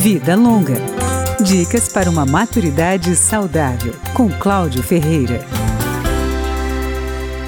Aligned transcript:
Vida 0.00 0.34
Longa. 0.34 0.76
Dicas 1.44 1.90
para 1.92 2.08
uma 2.08 2.24
maturidade 2.24 3.14
saudável, 3.14 3.92
com 4.14 4.30
Cláudio 4.30 4.82
Ferreira. 4.82 5.44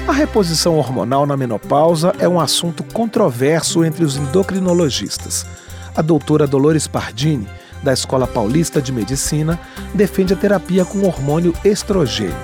A 0.07 0.11
reposição 0.11 0.77
hormonal 0.77 1.25
na 1.25 1.35
menopausa 1.35 2.13
é 2.19 2.29
um 2.29 2.39
assunto 2.39 2.83
controverso 2.83 3.83
entre 3.83 4.05
os 4.05 4.17
endocrinologistas. 4.17 5.47
A 5.95 6.03
doutora 6.03 6.45
Dolores 6.45 6.85
Pardini, 6.85 7.47
da 7.81 7.91
Escola 7.91 8.27
Paulista 8.27 8.79
de 8.79 8.91
Medicina, 8.91 9.59
defende 9.91 10.33
a 10.33 10.37
terapia 10.37 10.85
com 10.85 11.07
hormônio 11.07 11.55
estrogênio. 11.65 12.37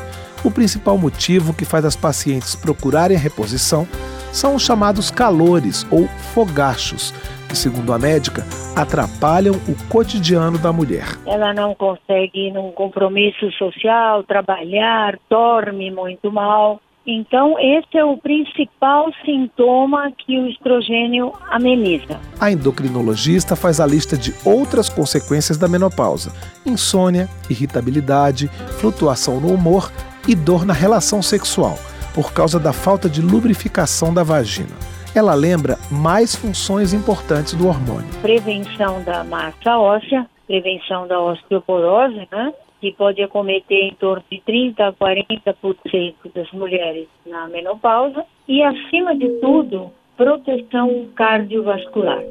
O 0.44 0.50
principal 0.50 0.98
motivo 0.98 1.54
que 1.54 1.66
faz 1.66 1.86
as 1.86 1.96
pacientes 1.96 2.56
procurarem 2.56 3.16
a 3.16 3.20
reposição 3.20 3.88
são 4.34 4.56
os 4.56 4.64
chamados 4.64 5.12
calores 5.12 5.86
ou 5.92 6.10
fogachos, 6.34 7.14
que, 7.50 7.58
segundo 7.58 7.92
a 7.92 7.98
médica, 7.98 8.46
atrapalham 8.76 9.56
o 9.68 9.76
cotidiano 9.90 10.60
da 10.60 10.72
mulher. 10.72 11.08
Ela 11.26 11.54
não 11.54 11.74
consegue 11.74 12.48
ir 12.48 12.54
num 12.54 12.72
compromisso 12.72 13.52
social, 13.54 14.24
trabalhar, 14.24 15.18
dorme 15.28 15.90
muito 15.92 16.32
mal. 16.32 16.80
Então, 17.08 17.56
esse 17.58 17.98
é 17.98 18.06
o 18.06 18.18
principal 18.18 19.12
sintoma 19.26 20.12
que 20.12 20.38
o 20.38 20.48
estrogênio 20.48 21.34
ameniza. 21.50 22.20
A 22.40 22.52
endocrinologista 22.52 23.56
faz 23.56 23.80
a 23.80 23.86
lista 23.86 24.16
de 24.16 24.32
outras 24.46 24.90
consequências 24.90 25.58
da 25.58 25.68
menopausa: 25.68 26.32
insônia, 26.64 27.28
irritabilidade, 27.50 28.48
flutuação 28.80 29.40
no 29.40 29.52
humor 29.52 29.92
e 30.28 30.36
dor 30.36 30.66
na 30.66 30.74
relação 30.74 31.24
sexual, 31.24 31.80
por 32.14 32.32
causa 32.32 32.60
da 32.60 32.72
falta 32.72 33.10
de 33.10 33.24
lubrificação 33.24 34.14
da 34.14 34.22
vagina. 34.22 34.76
Ela 35.16 35.34
lembra 35.34 35.78
mais 35.92 36.36
funções 36.36 36.94
importantes 36.94 37.54
do 37.54 37.68
hormônio: 37.68 38.10
prevenção 38.22 39.04
da 39.04 39.24
massa 39.24 39.78
óssea, 39.78 40.28
prevenção 40.48 41.08
da 41.08 41.20
osteoporose, 41.20 42.28
né? 42.32 42.54
que 42.80 42.94
pode 42.94 43.22
acometer 43.22 43.86
em 43.86 43.94
torno 43.96 44.24
de 44.32 44.40
30 44.42 44.88
a 44.88 44.94
40% 44.94 46.14
das 46.34 46.50
mulheres 46.52 47.08
na 47.26 47.48
menopausa. 47.48 48.24
E, 48.48 48.64
acima 48.64 49.16
de 49.16 49.28
tudo, 49.42 49.92
proteção 50.16 51.08
cardiovascular 51.16 52.24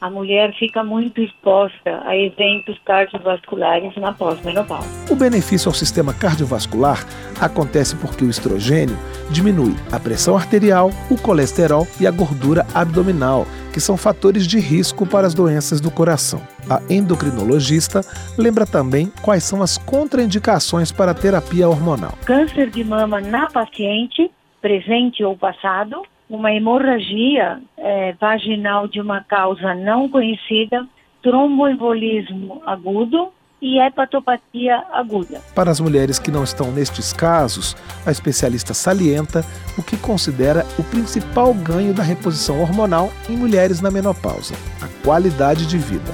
a 0.00 0.08
mulher 0.08 0.54
fica 0.58 0.82
muito 0.82 1.20
exposta 1.20 2.02
a 2.06 2.16
eventos 2.16 2.78
cardiovasculares 2.84 3.94
na 3.96 4.12
pós-menopausa. 4.12 4.88
O 5.12 5.14
benefício 5.14 5.68
ao 5.68 5.74
sistema 5.74 6.14
cardiovascular 6.14 7.04
acontece 7.38 7.94
porque 7.96 8.24
o 8.24 8.30
estrogênio 8.30 8.96
diminui 9.30 9.74
a 9.92 10.00
pressão 10.00 10.36
arterial, 10.36 10.90
o 11.10 11.20
colesterol 11.20 11.86
e 12.00 12.06
a 12.06 12.10
gordura 12.10 12.66
abdominal, 12.74 13.46
que 13.74 13.80
são 13.80 13.96
fatores 13.96 14.46
de 14.46 14.58
risco 14.58 15.06
para 15.06 15.26
as 15.26 15.34
doenças 15.34 15.80
do 15.80 15.90
coração. 15.90 16.40
A 16.68 16.80
endocrinologista 16.88 18.00
lembra 18.38 18.64
também 18.64 19.12
quais 19.22 19.44
são 19.44 19.62
as 19.62 19.76
contraindicações 19.76 20.90
para 20.90 21.10
a 21.10 21.14
terapia 21.14 21.68
hormonal. 21.68 22.14
Câncer 22.24 22.70
de 22.70 22.82
mama 22.82 23.20
na 23.20 23.48
paciente, 23.50 24.30
presente 24.62 25.22
ou 25.22 25.36
passado, 25.36 26.02
uma 26.30 26.52
hemorragia 26.52 27.60
é, 27.90 28.12
vaginal 28.12 28.86
de 28.86 29.00
uma 29.00 29.24
causa 29.24 29.74
não 29.74 30.08
conhecida, 30.08 30.86
tromboembolismo 31.20 32.62
agudo 32.64 33.32
e 33.60 33.78
hepatopatia 33.80 34.84
aguda. 34.92 35.40
Para 35.54 35.72
as 35.72 35.80
mulheres 35.80 36.18
que 36.18 36.30
não 36.30 36.44
estão 36.44 36.70
nestes 36.70 37.12
casos, 37.12 37.76
a 38.06 38.12
especialista 38.12 38.72
salienta 38.72 39.44
o 39.76 39.82
que 39.82 39.96
considera 39.96 40.64
o 40.78 40.84
principal 40.84 41.52
ganho 41.52 41.92
da 41.92 42.02
reposição 42.02 42.60
hormonal 42.62 43.10
em 43.28 43.36
mulheres 43.36 43.80
na 43.80 43.90
menopausa: 43.90 44.54
a 44.80 45.04
qualidade 45.04 45.66
de 45.66 45.76
vida. 45.76 46.12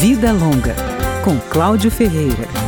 Vida 0.00 0.32
Longa, 0.32 0.74
com 1.22 1.38
Cláudio 1.50 1.90
Ferreira. 1.90 2.65